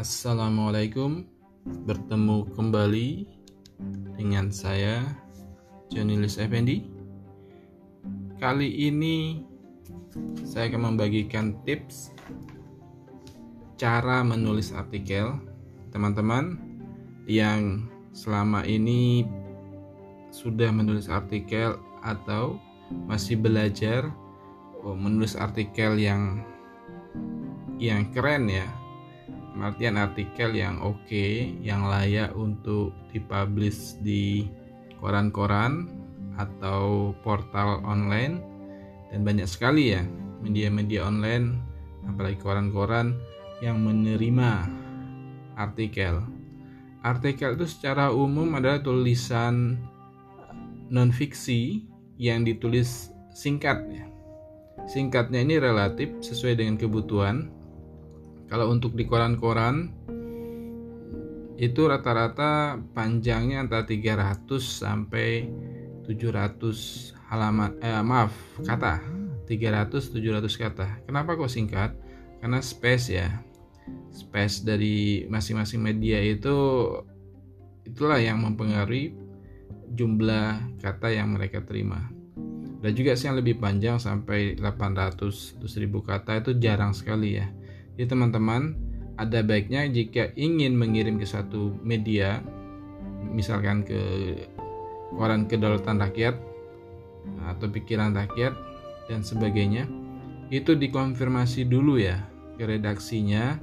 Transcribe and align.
Assalamualaikum. 0.00 1.28
Bertemu 1.84 2.48
kembali 2.56 3.28
dengan 4.16 4.48
saya 4.48 5.04
Johnny 5.92 6.16
Lis 6.16 6.40
Effendi. 6.40 6.88
Kali 8.40 8.88
ini 8.88 9.44
saya 10.40 10.72
akan 10.72 10.96
membagikan 10.96 11.52
tips 11.68 12.16
cara 13.76 14.24
menulis 14.24 14.72
artikel 14.72 15.36
teman-teman 15.92 16.56
yang 17.28 17.84
selama 18.16 18.64
ini 18.64 19.28
sudah 20.32 20.72
menulis 20.72 21.12
artikel 21.12 21.76
atau 22.00 22.56
masih 23.04 23.36
belajar 23.36 24.08
oh, 24.80 24.96
menulis 24.96 25.36
artikel 25.36 26.00
yang 26.00 26.40
yang 27.76 28.08
keren 28.16 28.48
ya 28.48 28.79
artian 29.60 30.00
artikel 30.00 30.52
yang 30.56 30.80
oke, 30.80 30.96
okay, 31.06 31.56
yang 31.60 31.86
layak 31.88 32.32
untuk 32.36 32.92
dipublish 33.12 34.00
di 34.00 34.48
koran-koran 35.00 35.88
atau 36.36 37.12
portal 37.20 37.84
online 37.84 38.40
dan 39.10 39.26
banyak 39.26 39.48
sekali 39.48 39.96
ya 39.96 40.02
media-media 40.40 41.04
online 41.04 41.60
apalagi 42.08 42.40
koran-koran 42.40 43.16
yang 43.60 43.80
menerima 43.84 44.68
artikel. 45.56 46.24
Artikel 47.00 47.56
itu 47.56 47.66
secara 47.68 48.12
umum 48.12 48.56
adalah 48.56 48.80
tulisan 48.80 49.76
non 50.88 51.12
fiksi 51.12 51.84
yang 52.20 52.44
ditulis 52.44 53.12
singkat 53.32 53.80
ya. 53.88 54.04
Singkatnya 54.88 55.44
ini 55.44 55.60
relatif 55.60 56.08
sesuai 56.24 56.60
dengan 56.60 56.80
kebutuhan 56.80 57.52
kalau 58.50 58.66
untuk 58.74 58.98
di 58.98 59.06
koran-koran 59.06 59.94
itu 61.54 61.86
rata-rata 61.86 62.82
panjangnya 62.92 63.62
antara 63.62 63.86
300 63.86 64.42
sampai 64.58 65.46
700 66.02 67.14
halaman 67.30 67.78
eh 67.78 68.02
maaf 68.02 68.34
kata 68.66 68.98
300 69.46 70.10
700 70.10 70.50
kata. 70.66 70.86
Kenapa 71.06 71.38
kok 71.38 71.46
singkat? 71.46 71.94
Karena 72.42 72.58
space 72.58 73.06
ya. 73.14 73.28
Space 74.10 74.66
dari 74.66 75.26
masing-masing 75.30 75.78
media 75.78 76.18
itu 76.18 76.90
itulah 77.86 78.18
yang 78.18 78.42
mempengaruhi 78.42 79.14
jumlah 79.94 80.80
kata 80.82 81.14
yang 81.14 81.38
mereka 81.38 81.62
terima. 81.62 82.10
Dan 82.80 82.96
juga 82.96 83.14
sih 83.14 83.30
yang 83.30 83.38
lebih 83.38 83.60
panjang 83.60 84.00
sampai 84.00 84.58
800 84.58 85.60
1000 85.60 85.68
kata 86.02 86.40
itu 86.40 86.50
jarang 86.58 86.96
sekali 86.96 87.38
ya 87.38 87.46
jadi 88.00 88.16
teman-teman, 88.16 88.80
ada 89.20 89.44
baiknya 89.44 89.84
jika 89.84 90.32
ingin 90.32 90.72
mengirim 90.72 91.20
ke 91.20 91.28
satu 91.28 91.76
media, 91.84 92.40
misalkan 93.28 93.84
ke 93.84 94.00
koran 95.12 95.44
kedaulatan 95.44 96.00
rakyat 96.00 96.40
atau 97.44 97.68
pikiran 97.68 98.16
rakyat 98.16 98.56
dan 99.04 99.20
sebagainya, 99.20 99.84
itu 100.48 100.72
dikonfirmasi 100.72 101.68
dulu 101.68 102.00
ya 102.00 102.24
ke 102.56 102.64
redaksinya. 102.64 103.60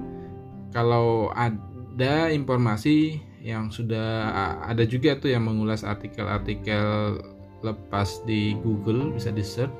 Kalau 0.69 1.33
ada 1.33 2.29
informasi 2.29 3.17
yang 3.41 3.73
sudah 3.73 4.29
ada 4.69 4.85
juga 4.85 5.17
tuh 5.17 5.33
yang 5.33 5.49
mengulas 5.49 5.81
artikel-artikel 5.81 7.17
lepas 7.65 8.21
di 8.29 8.53
Google 8.61 9.17
bisa 9.17 9.33
di 9.33 9.41
search 9.41 9.73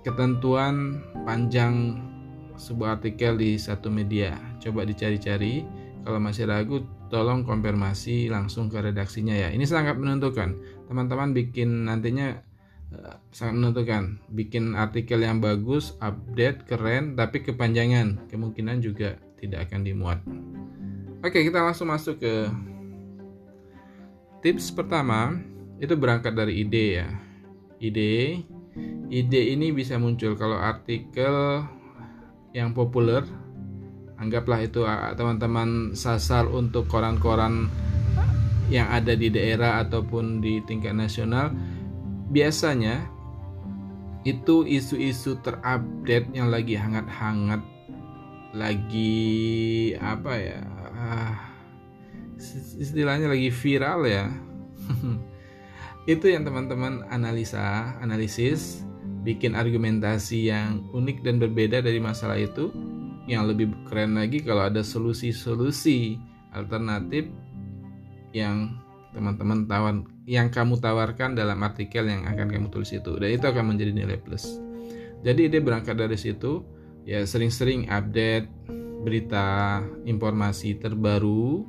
ketentuan 0.00 1.04
panjang 1.28 2.08
sebuah 2.60 3.00
artikel 3.00 3.40
di 3.40 3.56
satu 3.56 3.88
media. 3.88 4.36
Coba 4.60 4.84
dicari-cari. 4.84 5.64
Kalau 6.04 6.20
masih 6.20 6.48
ragu, 6.48 6.84
tolong 7.08 7.44
konfirmasi 7.44 8.28
langsung 8.28 8.68
ke 8.68 8.80
redaksinya 8.80 9.32
ya. 9.32 9.48
Ini 9.48 9.64
sangat 9.64 9.96
menentukan. 9.96 10.56
Teman-teman 10.88 11.32
bikin 11.32 11.88
nantinya 11.88 12.40
uh, 12.92 13.16
sangat 13.32 13.54
menentukan. 13.56 14.20
Bikin 14.32 14.76
artikel 14.76 15.24
yang 15.24 15.40
bagus, 15.40 15.96
update, 16.04 16.68
keren, 16.68 17.16
tapi 17.16 17.40
kepanjangan 17.40 18.28
kemungkinan 18.28 18.84
juga 18.84 19.16
tidak 19.40 19.68
akan 19.68 19.80
dimuat. 19.84 20.20
Oke, 21.20 21.44
kita 21.44 21.64
langsung 21.64 21.88
masuk 21.88 22.20
ke 22.20 22.34
tips 24.44 24.72
pertama. 24.72 25.36
Itu 25.80 25.96
berangkat 25.96 26.36
dari 26.36 26.60
ide 26.64 26.86
ya. 27.00 27.08
Ide, 27.80 28.44
ide 29.08 29.40
ini 29.52 29.72
bisa 29.72 29.96
muncul 29.96 30.36
kalau 30.36 30.60
artikel 30.60 31.64
yang 32.54 32.74
populer. 32.74 33.22
Anggaplah 34.20 34.60
itu 34.60 34.84
ah, 34.84 35.16
teman-teman 35.16 35.96
sasar 35.96 36.44
untuk 36.50 36.90
koran-koran 36.90 37.72
yang 38.68 38.86
ada 38.92 39.16
di 39.16 39.32
daerah 39.32 39.80
ataupun 39.82 40.44
di 40.44 40.60
tingkat 40.68 40.92
nasional. 40.92 41.50
Biasanya 42.30 43.08
itu 44.28 44.68
isu-isu 44.68 45.40
terupdate 45.40 46.28
yang 46.36 46.52
lagi 46.52 46.76
hangat-hangat 46.76 47.64
lagi 48.50 49.94
apa 49.96 50.32
ya 50.36 50.60
ah, 50.92 51.34
istilahnya 52.76 53.30
lagi 53.30 53.48
viral 53.48 54.00
ya. 54.04 54.26
Itu 56.08 56.26
yang 56.32 56.48
teman-teman 56.48 57.06
analisa 57.12 57.94
analisis 58.00 58.82
bikin 59.20 59.52
argumentasi 59.52 60.48
yang 60.48 60.88
unik 60.96 61.20
dan 61.20 61.36
berbeda 61.36 61.84
dari 61.84 62.00
masalah 62.00 62.40
itu 62.40 62.72
yang 63.28 63.44
lebih 63.46 63.70
keren 63.86 64.16
lagi 64.16 64.40
kalau 64.40 64.64
ada 64.66 64.80
solusi-solusi 64.80 66.16
alternatif 66.56 67.28
yang 68.34 68.80
teman-teman 69.10 69.66
tawar 69.66 69.94
yang 70.24 70.48
kamu 70.48 70.78
tawarkan 70.78 71.34
dalam 71.34 71.58
artikel 71.66 72.06
yang 72.06 72.26
akan 72.26 72.46
kamu 72.48 72.70
tulis 72.70 72.94
itu. 72.94 73.12
Dan 73.18 73.30
itu 73.34 73.44
akan 73.46 73.74
menjadi 73.74 73.92
nilai 73.92 74.18
plus. 74.18 74.58
Jadi 75.20 75.50
ide 75.50 75.58
berangkat 75.60 75.98
dari 75.98 76.16
situ 76.16 76.64
ya 77.04 77.26
sering-sering 77.26 77.90
update 77.90 78.48
berita 79.02 79.80
informasi 80.06 80.78
terbaru. 80.78 81.66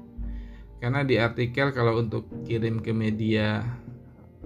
Karena 0.81 1.05
di 1.05 1.17
artikel 1.21 1.73
kalau 1.73 2.01
untuk 2.01 2.25
kirim 2.45 2.81
ke 2.81 2.89
media 2.89 3.61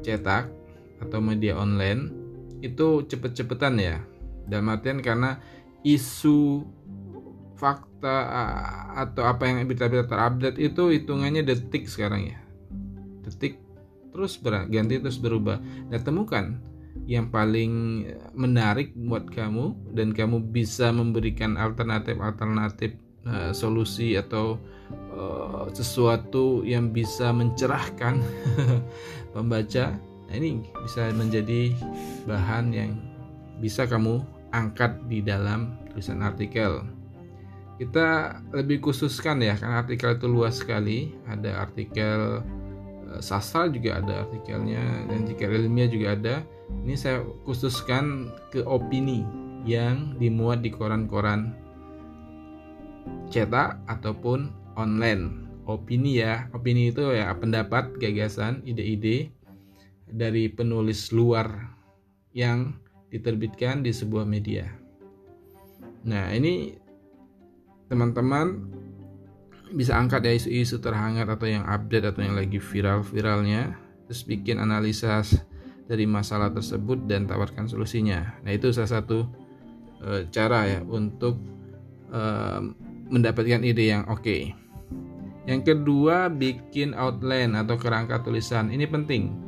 cetak 0.04 0.52
atau 1.00 1.20
media 1.24 1.56
online 1.56 2.25
itu 2.66 3.06
cepet-cepetan 3.06 3.78
ya. 3.78 4.02
Dalam 4.46 4.74
artian 4.74 5.02
karena 5.02 5.38
isu 5.86 6.66
fakta 7.56 8.18
atau 8.94 9.24
apa 9.26 9.48
yang 9.48 9.64
berita-berita 9.66 10.12
terupdate 10.12 10.60
itu 10.60 10.84
hitungannya 10.92 11.46
detik 11.46 11.86
sekarang 11.86 12.34
ya. 12.34 12.38
Detik 13.26 13.62
terus 14.12 14.38
berganti 14.42 15.02
terus 15.02 15.22
berubah. 15.22 15.62
Dan 15.90 16.02
temukan 16.02 16.46
yang 17.06 17.30
paling 17.30 18.06
menarik 18.34 18.96
buat 18.96 19.30
kamu 19.30 19.94
dan 19.94 20.16
kamu 20.16 20.50
bisa 20.50 20.90
memberikan 20.90 21.60
alternatif-alternatif 21.60 22.98
uh, 23.28 23.52
solusi 23.52 24.16
atau 24.16 24.58
uh, 25.14 25.68
sesuatu 25.76 26.64
yang 26.64 26.96
bisa 26.96 27.30
mencerahkan 27.36 28.24
pembaca 29.36 30.00
Nah, 30.00 30.15
ini 30.36 30.62
bisa 30.84 31.10
menjadi 31.16 31.72
bahan 32.28 32.76
yang 32.76 32.92
bisa 33.64 33.88
kamu 33.88 34.22
angkat 34.52 34.96
di 35.08 35.24
dalam 35.24 35.76
tulisan 35.92 36.24
artikel. 36.24 36.84
Kita 37.76 38.40
lebih 38.56 38.80
khususkan 38.80 39.44
ya, 39.44 39.60
karena 39.60 39.84
artikel 39.84 40.16
itu 40.16 40.28
luas 40.32 40.64
sekali. 40.64 41.12
Ada 41.28 41.68
artikel 41.68 42.40
eh, 43.12 43.20
sastra 43.20 43.68
juga 43.68 44.00
ada 44.00 44.28
artikelnya 44.28 45.12
dan 45.12 45.28
jika 45.28 45.48
ilmiah 45.52 45.92
juga 45.92 46.16
ada. 46.16 46.36
Ini 46.88 46.96
saya 46.96 47.20
khususkan 47.44 48.32
ke 48.50 48.64
opini 48.64 49.28
yang 49.68 50.16
dimuat 50.18 50.64
di 50.64 50.72
koran-koran 50.72 51.52
cetak 53.30 53.82
ataupun 53.92 54.54
online. 54.80 55.46
Opini 55.66 56.22
ya, 56.22 56.46
opini 56.54 56.94
itu 56.94 57.02
ya 57.10 57.34
pendapat, 57.34 57.98
gagasan, 57.98 58.62
ide-ide 58.70 59.34
dari 60.16 60.48
penulis 60.48 61.12
luar 61.12 61.76
yang 62.32 62.80
diterbitkan 63.12 63.84
di 63.84 63.92
sebuah 63.92 64.24
media. 64.24 64.72
Nah, 66.08 66.32
ini 66.32 66.80
teman-teman 67.92 68.64
bisa 69.76 70.00
angkat 70.00 70.24
ya 70.24 70.34
isu-isu 70.40 70.80
terhangat 70.80 71.28
atau 71.28 71.52
yang 71.52 71.68
update 71.68 72.16
atau 72.16 72.24
yang 72.24 72.40
lagi 72.40 72.64
viral-viralnya, 72.64 73.76
terus 74.08 74.24
bikin 74.24 74.64
analisa 74.64 75.20
dari 75.86 76.08
masalah 76.08 76.50
tersebut 76.56 77.06
dan 77.12 77.28
tawarkan 77.28 77.68
solusinya. 77.68 78.40
Nah, 78.48 78.56
itu 78.56 78.72
salah 78.72 79.04
satu 79.04 79.28
e, 80.00 80.32
cara 80.32 80.66
ya 80.66 80.80
untuk 80.88 81.38
e, 82.10 82.22
mendapatkan 83.12 83.62
ide 83.68 83.92
yang 83.92 84.08
oke. 84.08 84.24
Okay. 84.24 84.56
Yang 85.46 85.76
kedua, 85.76 86.26
bikin 86.34 86.98
outline 86.98 87.54
atau 87.54 87.78
kerangka 87.78 88.26
tulisan. 88.26 88.74
Ini 88.74 88.90
penting 88.90 89.45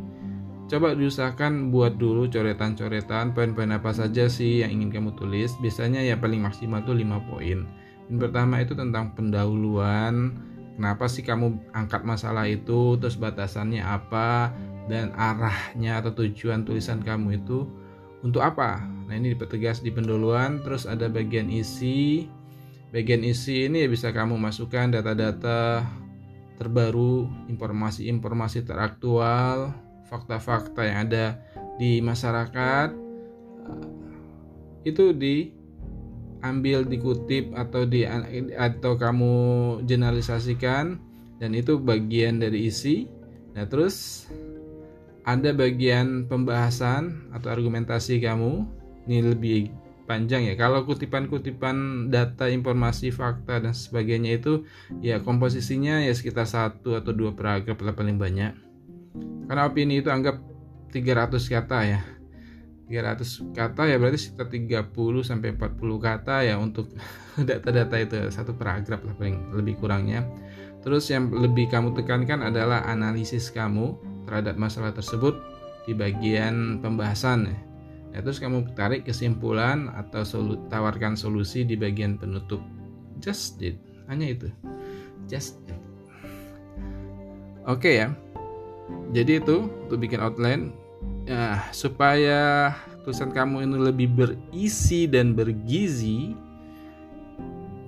Coba 0.67 0.91
diusahakan 0.91 1.71
buat 1.71 1.95
dulu 1.95 2.27
coretan-coretan 2.27 3.31
poin-poin 3.31 3.71
apa 3.71 3.95
saja 3.95 4.27
sih 4.27 4.67
yang 4.67 4.75
ingin 4.75 4.99
kamu 4.99 5.15
tulis. 5.15 5.55
Biasanya 5.63 6.03
ya 6.03 6.19
paling 6.19 6.43
maksimal 6.43 6.83
tuh 6.83 6.91
5 6.91 7.23
poin. 7.31 7.63
Yang 8.11 8.19
pertama 8.19 8.59
itu 8.59 8.75
tentang 8.75 9.15
pendahuluan, 9.15 10.35
kenapa 10.75 11.07
sih 11.07 11.23
kamu 11.23 11.71
angkat 11.71 12.03
masalah 12.03 12.51
itu, 12.51 12.99
terus 12.99 13.15
batasannya 13.15 13.79
apa, 13.79 14.51
dan 14.91 15.15
arahnya 15.15 16.03
atau 16.03 16.11
tujuan 16.19 16.67
tulisan 16.67 16.99
kamu 16.99 17.39
itu 17.39 17.63
untuk 18.19 18.43
apa. 18.43 18.83
Nah 19.07 19.15
ini 19.15 19.39
dipertegas 19.39 19.79
di 19.79 19.95
pendahuluan, 19.95 20.59
terus 20.67 20.83
ada 20.83 21.07
bagian 21.07 21.47
isi. 21.47 22.27
Bagian 22.91 23.23
isi 23.23 23.71
ini 23.71 23.83
ya 23.83 23.89
bisa 23.91 24.11
kamu 24.11 24.35
masukkan 24.35 24.91
data-data 24.91 25.87
terbaru, 26.59 27.27
informasi-informasi 27.47 28.67
teraktual, 28.67 29.86
fakta-fakta 30.07 30.81
yang 30.87 30.97
ada 31.07 31.39
di 31.77 32.01
masyarakat 32.01 32.95
itu 34.87 35.11
diambil 35.11 36.87
dikutip 36.87 37.51
atau 37.53 37.83
di 37.83 38.07
atau 38.55 38.93
kamu 38.95 39.35
generalisasikan 39.83 40.97
dan 41.37 41.51
itu 41.53 41.77
bagian 41.77 42.39
dari 42.39 42.71
isi. 42.71 43.05
Nah 43.53 43.67
terus 43.67 44.25
ada 45.27 45.51
bagian 45.51 46.25
pembahasan 46.25 47.29
atau 47.35 47.51
argumentasi 47.51 48.23
kamu. 48.23 48.63
Ini 49.07 49.23
lebih 49.23 49.71
panjang 50.07 50.47
ya. 50.47 50.55
Kalau 50.55 50.83
kutipan-kutipan 50.87 52.07
data 52.11 52.47
informasi 52.47 53.11
fakta 53.11 53.59
dan 53.59 53.75
sebagainya 53.75 54.39
itu 54.39 54.63
ya 55.03 55.19
komposisinya 55.19 56.03
ya 56.03 56.11
sekitar 56.15 56.47
satu 56.47 56.95
atau 56.95 57.11
dua 57.11 57.35
paragraf 57.35 57.79
paling 57.95 58.19
banyak 58.19 58.66
karena 59.47 59.65
opini 59.65 60.03
itu 60.03 60.11
anggap 60.11 60.39
300 60.91 61.39
kata 61.47 61.79
ya 61.87 61.99
300 62.87 63.51
kata 63.51 63.83
ya 63.91 63.99
berarti 63.99 64.19
sekitar 64.19 64.47
30 64.47 64.95
sampai 65.19 65.51
40 65.59 65.75
kata 65.99 66.35
ya 66.47 66.55
untuk 66.55 66.87
data-data 67.47 67.95
itu 67.99 68.15
satu 68.31 68.55
paragraf 68.55 69.03
lah 69.03 69.13
paling 69.19 69.51
lebih 69.51 69.75
kurangnya. 69.77 70.23
Terus 70.81 71.11
yang 71.11 71.27
lebih 71.27 71.67
kamu 71.67 71.91
tekankan 71.99 72.47
adalah 72.47 72.87
analisis 72.87 73.51
kamu 73.51 73.99
terhadap 74.23 74.55
masalah 74.55 74.95
tersebut 74.95 75.35
di 75.83 75.91
bagian 75.91 76.79
pembahasan 76.79 77.51
ya. 77.51 77.57
ya 78.15 78.19
terus 78.23 78.39
kamu 78.39 78.71
tarik 78.71 79.03
kesimpulan 79.03 79.91
atau 79.91 80.23
solu 80.23 80.55
tawarkan 80.71 81.19
solusi 81.19 81.67
di 81.67 81.75
bagian 81.75 82.15
penutup. 82.15 82.63
Just 83.19 83.59
it, 83.59 83.75
hanya 84.07 84.31
itu. 84.31 84.47
Just 85.27 85.59
it. 85.67 85.75
Oke 87.67 87.83
okay 87.83 87.93
ya. 87.99 88.07
Jadi 89.11 89.39
itu 89.39 89.67
untuk 89.87 89.99
bikin 90.03 90.19
outline 90.19 90.71
ya 91.27 91.59
supaya 91.75 92.71
tulisan 93.03 93.31
kamu 93.31 93.67
ini 93.67 93.77
lebih 93.91 94.07
berisi 94.15 95.07
dan 95.07 95.35
bergizi 95.35 96.35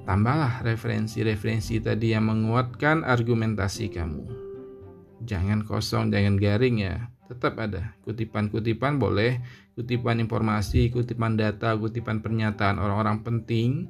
tambahlah 0.03 0.63
referensi-referensi 0.63 1.79
tadi 1.79 2.11
yang 2.11 2.27
menguatkan 2.27 3.07
argumentasi 3.07 3.91
kamu. 3.93 4.25
Jangan 5.23 5.63
kosong 5.63 6.11
jangan 6.11 6.35
garing 6.39 6.83
ya. 6.83 7.07
Tetap 7.29 7.61
ada 7.61 7.93
kutipan-kutipan 8.03 8.97
boleh. 8.97 9.39
Kutipan 9.77 10.19
informasi 10.19 10.91
kutipan 10.91 11.39
data 11.39 11.71
kutipan 11.79 12.19
pernyataan 12.19 12.83
orang-orang 12.83 13.23
penting 13.23 13.87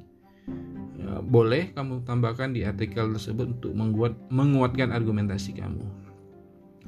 ya, 0.94 1.18
boleh 1.18 1.74
kamu 1.74 2.06
tambahkan 2.06 2.54
di 2.54 2.62
artikel 2.62 3.10
tersebut 3.10 3.58
untuk 3.58 3.72
menguat, 3.74 4.14
menguatkan 4.30 4.94
argumentasi 4.94 5.58
kamu 5.58 6.09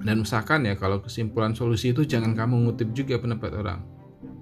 dan 0.02 0.22
usahakan 0.22 0.66
ya 0.66 0.75
kalau 0.75 0.99
kesimpulan 1.02 1.54
solusi 1.54 1.94
itu 1.94 2.02
jangan 2.02 2.34
kamu 2.34 2.66
ngutip 2.69 2.90
juga 2.94 3.19
pendapat 3.22 3.54
orang. 3.54 3.81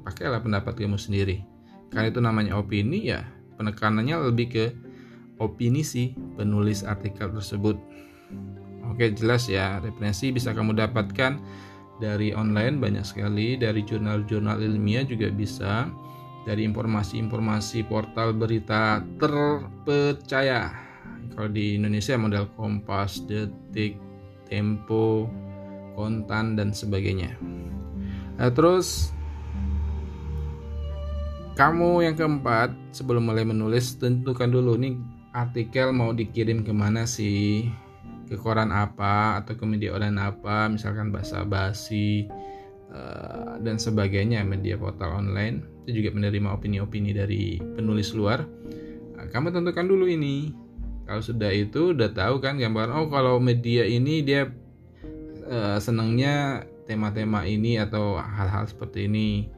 Pakailah 0.04 0.40
pendapat 0.40 0.72
kamu 0.76 0.96
sendiri. 0.96 1.44
Karena 1.92 2.08
itu 2.08 2.20
namanya 2.22 2.56
opini 2.56 3.12
ya 3.12 3.28
penekanannya 3.60 4.32
lebih 4.32 4.46
ke 4.48 4.64
opini 5.36 5.84
si 5.84 6.16
penulis 6.40 6.80
artikel 6.80 7.28
tersebut. 7.28 7.76
Oke 8.88 9.12
jelas 9.12 9.46
ya 9.46 9.78
referensi 9.84 10.32
bisa 10.32 10.56
kamu 10.56 10.76
dapatkan 10.76 11.36
dari 12.00 12.32
online 12.32 12.80
banyak 12.80 13.04
sekali 13.04 13.60
dari 13.60 13.84
jurnal-jurnal 13.84 14.64
ilmiah 14.64 15.04
juga 15.04 15.28
bisa 15.28 15.92
dari 16.48 16.64
informasi-informasi 16.64 17.84
portal 17.84 18.32
berita 18.32 19.04
terpercaya 19.20 20.72
kalau 21.36 21.48
di 21.52 21.78
Indonesia 21.78 22.16
model 22.16 22.48
Kompas, 22.56 23.24
Detik, 23.28 23.96
Tempo, 24.48 25.30
kontan 26.00 26.56
dan 26.56 26.72
sebagainya. 26.72 27.36
Nah, 28.40 28.48
terus 28.48 29.12
kamu 31.60 32.08
yang 32.08 32.16
keempat 32.16 32.72
sebelum 32.88 33.28
mulai 33.28 33.44
menulis 33.44 34.00
tentukan 34.00 34.48
dulu 34.48 34.80
nih 34.80 34.96
artikel 35.36 35.92
mau 35.92 36.16
dikirim 36.16 36.64
ke 36.64 36.72
mana 36.72 37.04
sih? 37.04 37.68
Ke 38.24 38.40
koran 38.40 38.72
apa? 38.72 39.42
Atau 39.42 39.60
ke 39.60 39.64
media 39.68 39.92
online 39.92 40.16
apa? 40.16 40.72
Misalkan 40.72 41.12
bahasa 41.12 41.44
basi 41.44 42.30
uh, 42.88 43.58
dan 43.60 43.76
sebagainya 43.76 44.40
media 44.46 44.80
portal 44.80 45.20
online. 45.20 45.66
Itu 45.84 46.00
juga 46.00 46.16
menerima 46.16 46.48
opini-opini 46.54 47.12
dari 47.12 47.58
penulis 47.58 48.16
luar. 48.16 48.46
Nah, 49.18 49.26
kamu 49.28 49.52
tentukan 49.52 49.84
dulu 49.84 50.08
ini. 50.08 50.54
Kalau 51.04 51.20
sudah 51.26 51.50
itu 51.50 51.90
udah 51.90 52.14
tahu 52.14 52.38
kan 52.38 52.54
gambaran 52.54 52.94
oh 52.94 53.10
kalau 53.10 53.42
media 53.42 53.82
ini 53.82 54.22
dia 54.22 54.46
uh, 55.50 55.78
senangnya 55.82 56.64
tema-tema 56.86 57.44
ini 57.44 57.76
atau 57.76 58.16
hal-hal 58.16 58.70
seperti 58.70 59.10
ini. 59.10 59.50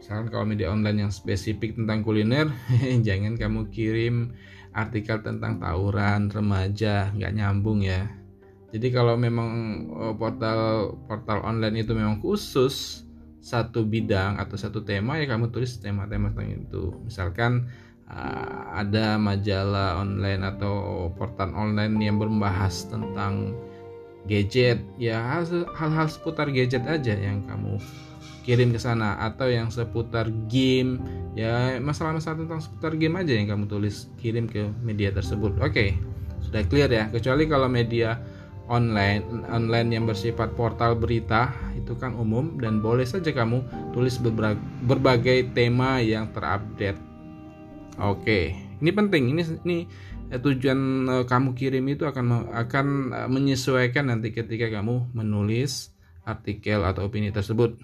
Misalkan 0.00 0.28
kalau 0.32 0.44
media 0.48 0.72
online 0.72 1.08
yang 1.08 1.12
spesifik 1.12 1.76
tentang 1.76 2.04
kuliner 2.04 2.52
jangan 3.06 3.36
kamu 3.36 3.68
kirim 3.72 4.36
artikel 4.76 5.24
tentang 5.24 5.56
tawuran 5.56 6.28
remaja 6.28 7.12
nggak 7.16 7.32
nyambung 7.32 7.80
ya. 7.84 8.08
Jadi 8.76 8.92
kalau 8.92 9.16
memang 9.16 9.50
eh, 9.88 10.14
portal 10.20 10.92
portal 11.08 11.40
online 11.48 11.80
itu 11.80 11.96
memang 11.96 12.20
khusus 12.20 13.06
satu 13.40 13.86
bidang 13.86 14.42
atau 14.42 14.58
satu 14.58 14.82
tema 14.82 15.16
ya 15.22 15.24
kamu 15.30 15.48
tulis 15.54 15.80
tema-tema 15.80 16.34
tentang 16.34 16.66
itu. 16.66 16.98
Misalkan 17.06 17.70
uh, 18.10 18.74
ada 18.74 19.22
majalah 19.22 20.02
online 20.02 20.42
atau 20.42 21.06
portal 21.14 21.54
online 21.54 21.94
yang 22.02 22.18
membahas 22.18 22.90
tentang 22.90 23.54
gadget 24.26 24.82
ya 24.98 25.22
hal-hal 25.74 26.06
seputar 26.10 26.50
gadget 26.50 26.82
aja 26.84 27.14
yang 27.14 27.46
kamu 27.46 27.78
kirim 28.46 28.70
ke 28.70 28.78
sana. 28.78 29.18
Atau 29.18 29.50
yang 29.50 29.74
seputar 29.74 30.30
game 30.46 31.02
ya 31.34 31.82
masalah-masalah 31.82 32.46
tentang 32.46 32.62
seputar 32.62 32.94
game 32.94 33.18
aja 33.18 33.34
yang 33.34 33.50
kamu 33.50 33.66
tulis 33.66 34.06
kirim 34.22 34.46
ke 34.46 34.70
media 34.86 35.10
tersebut. 35.10 35.58
Oke 35.58 35.66
okay, 35.66 35.88
sudah 36.46 36.62
clear 36.70 36.90
ya? 36.90 37.10
Kecuali 37.10 37.50
kalau 37.50 37.66
media 37.66 38.22
online 38.66 39.46
online 39.50 39.94
yang 39.94 40.04
bersifat 40.06 40.54
portal 40.58 40.98
berita 40.98 41.54
itu 41.78 41.94
kan 41.98 42.14
umum 42.18 42.58
dan 42.58 42.82
boleh 42.82 43.06
saja 43.06 43.30
kamu 43.30 43.62
tulis 43.90 44.18
berbagai 44.86 45.50
tema 45.54 45.98
yang 45.98 46.30
terupdate. 46.30 46.98
Oke 47.98 48.22
okay. 48.22 48.44
ini 48.78 48.90
penting. 48.94 49.22
Ini 49.34 49.42
ini 49.66 49.78
tujuan 50.30 50.80
uh, 51.06 51.24
kamu 51.24 51.54
kirim 51.54 51.86
itu 51.86 52.02
akan 52.02 52.50
akan 52.50 52.86
uh, 53.14 53.28
menyesuaikan 53.30 54.10
nanti 54.10 54.34
ketika 54.34 54.66
kamu 54.70 55.10
menulis 55.14 55.94
artikel 56.26 56.82
atau 56.82 57.06
opini 57.06 57.30
tersebut. 57.30 57.78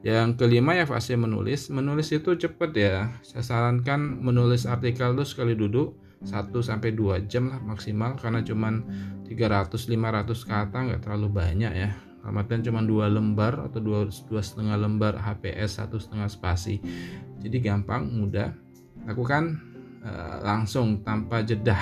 Yang 0.00 0.40
kelima 0.40 0.78
ya 0.78 0.88
fase 0.88 1.18
menulis. 1.18 1.68
Menulis 1.68 2.08
itu 2.14 2.32
cepat 2.38 2.70
ya. 2.72 3.12
Saya 3.20 3.44
sarankan 3.44 4.22
menulis 4.22 4.64
artikel 4.64 5.12
itu 5.12 5.24
sekali 5.28 5.52
duduk 5.52 5.98
1 6.24 6.52
sampai 6.60 6.92
2 6.92 7.28
jam 7.28 7.48
lah 7.52 7.60
maksimal 7.60 8.16
karena 8.16 8.40
cuman 8.44 8.84
300 9.28 9.72
500 9.72 10.48
kata 10.48 10.78
nggak 10.88 11.00
terlalu 11.04 11.28
banyak 11.28 11.72
ya. 11.74 11.90
Artinya 12.20 12.68
cuma 12.68 12.84
dua 12.84 13.08
lembar 13.08 13.64
atau 13.64 13.80
dua 13.80 14.04
dua 14.28 14.42
setengah 14.44 14.76
lembar 14.76 15.16
HPS 15.16 15.80
satu 15.80 15.96
setengah 15.96 16.28
spasi. 16.28 16.76
Jadi 17.40 17.64
gampang, 17.64 18.12
mudah. 18.12 18.52
Lakukan 19.08 19.69
Eh, 20.00 20.36
langsung 20.40 21.04
tanpa 21.04 21.44
jeda. 21.44 21.76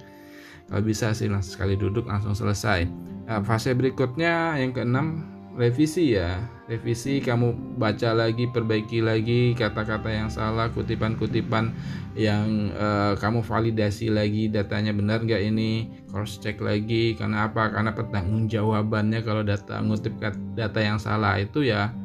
Kalau 0.68 0.84
bisa 0.84 1.16
sih 1.16 1.32
langsung 1.32 1.56
sekali 1.56 1.80
duduk 1.80 2.04
langsung 2.04 2.36
selesai. 2.36 2.84
Nah, 3.24 3.40
fase 3.40 3.72
berikutnya 3.72 4.60
yang 4.60 4.76
keenam 4.76 5.24
revisi 5.56 6.12
ya. 6.12 6.36
Revisi 6.68 7.24
kamu 7.24 7.80
baca 7.80 8.12
lagi 8.12 8.52
perbaiki 8.52 9.00
lagi 9.00 9.56
kata-kata 9.56 10.12
yang 10.12 10.28
salah 10.28 10.68
kutipan-kutipan 10.76 11.72
yang 12.12 12.68
uh, 12.76 13.16
kamu 13.16 13.40
validasi 13.40 14.12
lagi 14.12 14.52
datanya 14.52 14.92
benar 14.92 15.24
nggak 15.24 15.40
ini? 15.48 15.88
Cross 16.12 16.44
check 16.44 16.60
lagi 16.60 17.16
karena 17.16 17.48
apa? 17.48 17.72
Karena 17.72 17.96
pertanggung 17.96 18.44
jawabannya 18.44 19.24
kalau 19.24 19.40
data 19.40 19.80
ngutip 19.80 20.20
data 20.52 20.80
yang 20.84 21.00
salah. 21.00 21.40
Itu 21.40 21.64
ya 21.64 21.96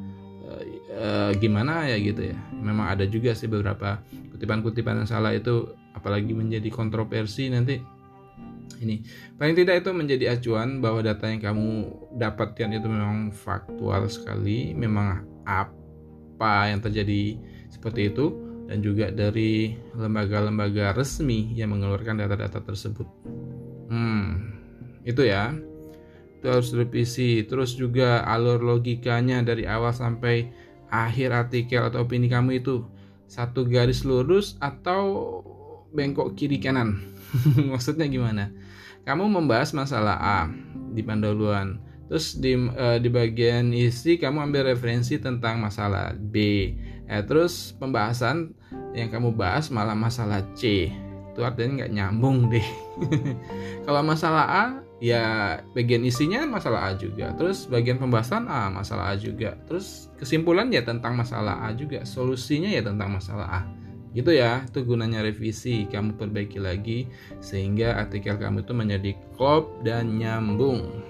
uh, 1.03 1.31
gimana 1.35 1.91
ya 1.91 1.99
gitu 1.99 2.31
ya 2.31 2.37
memang 2.55 2.95
ada 2.95 3.03
juga 3.03 3.35
sih 3.35 3.51
beberapa 3.51 3.99
kutipan-kutipan 4.31 5.03
yang 5.03 5.09
salah 5.09 5.35
itu 5.35 5.75
apalagi 5.91 6.31
menjadi 6.31 6.71
kontroversi 6.71 7.51
nanti 7.51 7.83
ini 8.79 9.03
paling 9.35 9.53
tidak 9.59 9.83
itu 9.83 9.91
menjadi 9.91 10.39
acuan 10.39 10.79
bahwa 10.79 11.03
data 11.03 11.27
yang 11.27 11.43
kamu 11.43 11.91
dapatkan 12.15 12.69
itu 12.79 12.87
memang 12.87 13.35
faktual 13.35 14.07
sekali 14.07 14.71
memang 14.71 15.27
apa 15.43 16.71
yang 16.71 16.79
terjadi 16.79 17.37
seperti 17.67 18.09
itu 18.09 18.43
dan 18.67 18.79
juga 18.79 19.11
dari 19.11 19.75
lembaga-lembaga 19.93 20.95
resmi 20.95 21.51
yang 21.53 21.75
mengeluarkan 21.75 22.23
data-data 22.23 22.63
tersebut. 22.63 23.07
Hmm, 23.91 24.55
itu 25.03 25.27
ya. 25.27 25.51
Itu 26.39 26.47
harus 26.47 26.71
revisi. 26.71 27.43
Terus 27.43 27.75
juga 27.75 28.23
alur 28.23 28.63
logikanya 28.63 29.43
dari 29.43 29.67
awal 29.67 29.91
sampai 29.91 30.49
akhir 30.93 31.33
artikel 31.33 31.81
atau 31.81 32.05
opini 32.05 32.29
kamu 32.29 32.61
itu 32.61 32.85
satu 33.25 33.65
garis 33.65 34.05
lurus 34.05 34.53
atau 34.61 35.41
bengkok 35.89 36.37
kiri 36.37 36.61
kanan. 36.61 37.01
Maksudnya 37.73 38.05
gimana? 38.05 38.53
Kamu 39.01 39.25
membahas 39.25 39.73
masalah 39.73 40.21
A 40.21 40.39
di 40.93 41.01
pendahuluan. 41.01 41.81
Terus 42.05 42.37
di 42.37 42.53
uh, 42.53 43.01
di 43.01 43.09
bagian 43.09 43.73
isi 43.73 44.21
kamu 44.21 44.45
ambil 44.45 44.69
referensi 44.69 45.17
tentang 45.17 45.57
masalah 45.57 46.13
B. 46.13 46.35
Eh, 47.09 47.23
terus 47.25 47.73
pembahasan 47.81 48.53
yang 48.93 49.09
kamu 49.09 49.33
bahas 49.33 49.73
malah 49.73 49.97
masalah 49.97 50.45
C. 50.53 50.93
Itu 51.33 51.41
artinya 51.41 51.83
nggak 51.83 51.93
nyambung 51.97 52.53
deh. 52.53 52.67
Kalau 53.89 54.05
masalah 54.05 54.45
A 54.45 54.65
ya 55.03 55.59
bagian 55.75 56.07
isinya 56.07 56.47
masalah 56.47 56.87
A 56.87 56.89
juga. 56.95 57.35
Terus 57.35 57.67
bagian 57.67 57.99
pembahasan 57.99 58.47
A 58.47 58.71
masalah 58.71 59.11
A 59.11 59.19
juga. 59.19 59.59
Terus 59.67 60.07
kesimpulan 60.15 60.71
ya 60.71 60.79
tentang 60.79 61.19
masalah 61.19 61.59
A 61.59 61.75
juga. 61.75 62.07
Solusinya 62.07 62.71
ya 62.71 62.79
tentang 62.79 63.11
masalah 63.11 63.47
A. 63.51 63.61
Gitu 64.15 64.31
ya, 64.31 64.63
itu 64.63 64.79
gunanya 64.87 65.19
revisi. 65.19 65.83
Kamu 65.91 66.15
perbaiki 66.15 66.63
lagi 66.63 67.11
sehingga 67.43 67.99
artikel 67.99 68.39
kamu 68.39 68.63
itu 68.63 68.71
menjadi 68.71 69.11
klop 69.35 69.83
dan 69.83 70.15
nyambung. 70.15 71.02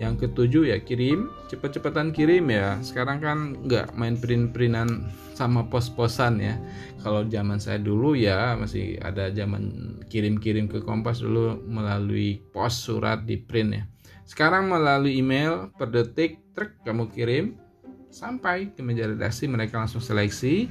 Yang 0.00 0.26
ketujuh 0.26 0.72
ya 0.72 0.80
kirim, 0.80 1.28
cepet-cepetan 1.52 2.16
kirim 2.16 2.48
ya. 2.48 2.80
Sekarang 2.80 3.20
kan 3.20 3.38
nggak 3.68 3.92
main 4.00 4.16
print-printan 4.16 5.12
sama 5.36 5.68
pos-posan 5.68 6.40
ya. 6.40 6.56
Kalau 7.04 7.28
zaman 7.28 7.60
saya 7.60 7.76
dulu 7.76 8.16
ya 8.16 8.56
masih 8.56 8.96
ada 9.04 9.28
zaman 9.28 9.96
kirim-kirim 10.08 10.72
ke 10.72 10.80
Kompas 10.80 11.20
dulu 11.20 11.60
melalui 11.68 12.40
pos 12.48 12.80
surat 12.80 13.28
di 13.28 13.36
print 13.36 13.70
ya. 13.76 13.84
Sekarang 14.24 14.72
melalui 14.72 15.20
email 15.20 15.68
per 15.76 15.92
detik 15.92 16.40
truk 16.56 16.80
kamu 16.80 17.12
kirim 17.12 17.60
sampai 18.08 18.72
ke 18.72 18.80
meja 18.80 19.04
redaksi 19.04 19.44
mereka 19.52 19.76
langsung 19.84 20.00
seleksi. 20.00 20.68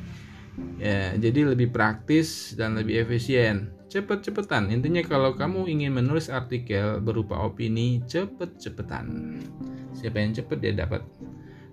Ya, 0.76 1.16
jadi 1.16 1.56
lebih 1.56 1.72
praktis 1.72 2.52
dan 2.58 2.76
lebih 2.76 3.08
efisien 3.08 3.79
cepet-cepetan. 3.89 4.69
Intinya 4.69 5.01
kalau 5.01 5.34
kamu 5.34 5.65
ingin 5.65 5.91
menulis 5.91 6.29
artikel 6.29 7.01
berupa 7.01 7.41
opini, 7.41 8.00
cepet-cepetan. 8.05 9.36
Siapa 9.98 10.22
yang 10.22 10.31
cepet 10.38 10.58
dia 10.62 10.74
dapat. 10.77 11.01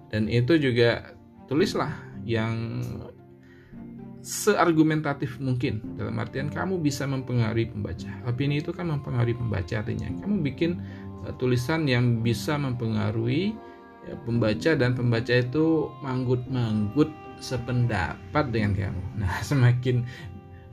Dan 0.08 0.26
itu 0.32 0.56
juga 0.56 1.14
tulislah 1.46 1.92
yang 2.24 2.82
seargumentatif 4.26 5.38
mungkin. 5.38 5.78
Dalam 5.94 6.18
artian 6.18 6.50
kamu 6.50 6.82
bisa 6.82 7.06
mempengaruhi 7.06 7.70
pembaca. 7.70 8.10
Opini 8.26 8.58
itu 8.58 8.74
kan 8.74 8.90
mempengaruhi 8.90 9.38
pembaca 9.38 9.78
artinya. 9.78 10.10
Kamu 10.24 10.42
bikin 10.42 10.82
uh, 11.22 11.32
tulisan 11.38 11.86
yang 11.86 12.26
bisa 12.26 12.58
mempengaruhi 12.58 13.54
ya, 14.10 14.18
pembaca 14.26 14.74
dan 14.74 14.98
pembaca 14.98 15.30
itu 15.30 15.86
manggut-manggut 16.02 17.06
sependapat 17.38 18.44
dengan 18.50 18.72
kamu. 18.74 19.02
Nah, 19.22 19.38
semakin 19.50 20.02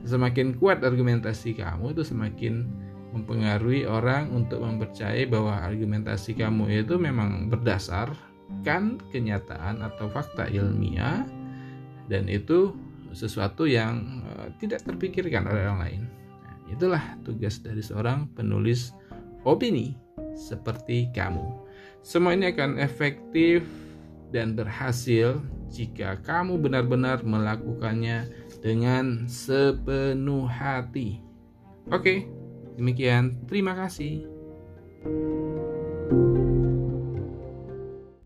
semakin 0.04 0.56
kuat 0.60 0.84
argumentasi 0.84 1.56
kamu 1.56 1.96
itu 1.96 2.04
semakin 2.04 2.68
mempengaruhi 3.14 3.86
orang 3.86 4.34
untuk 4.34 4.60
mempercayai 4.60 5.24
bahwa 5.30 5.54
argumentasi 5.62 6.34
kamu 6.34 6.84
itu 6.84 6.98
memang 6.98 7.46
berdasarkan 7.48 8.98
kenyataan 9.14 9.80
atau 9.80 10.10
fakta 10.10 10.50
ilmiah 10.50 11.24
dan 12.10 12.28
itu 12.28 12.74
sesuatu 13.14 13.64
yang 13.64 14.20
uh, 14.26 14.50
tidak 14.58 14.82
terpikirkan 14.82 15.46
oleh 15.46 15.62
orang 15.70 15.80
lain. 15.80 16.02
Nah, 16.42 16.56
itulah 16.68 17.04
tugas 17.22 17.62
dari 17.62 17.80
seorang 17.80 18.26
penulis 18.34 18.90
opini 19.46 19.94
seperti 20.34 21.14
kamu. 21.14 21.46
Semua 22.02 22.34
ini 22.34 22.50
akan 22.50 22.76
efektif 22.82 23.62
dan 24.34 24.58
berhasil 24.58 25.38
jika 25.70 26.18
kamu 26.26 26.58
benar-benar 26.58 27.22
melakukannya 27.22 28.26
dengan 28.58 29.30
sepenuh 29.30 30.50
hati. 30.50 31.22
Oke, 31.94 32.26
demikian. 32.74 33.38
Terima 33.46 33.78
kasih. 33.78 34.26